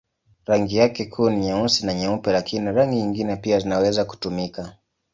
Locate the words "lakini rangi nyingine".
2.31-3.35